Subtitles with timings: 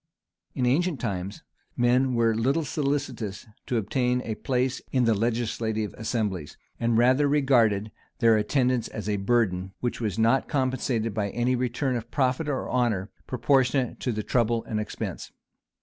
[0.55, 1.43] In ancient times,
[1.77, 7.91] men were little solicitous to obtain a place in the legislative assemblies; and rather regarded
[8.17, 12.67] their attendance as a burden, which was not compensated by any return of profit or
[12.67, 15.31] honor, proportionate to the trouble and expense.